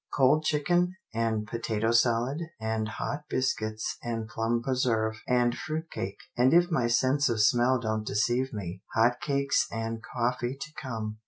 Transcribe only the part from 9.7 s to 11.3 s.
and coffee to come.